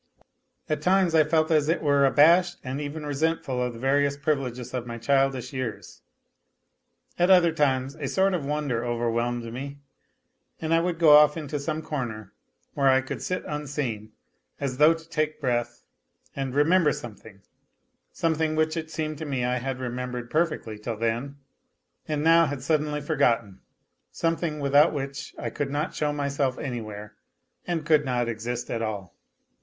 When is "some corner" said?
11.59-12.33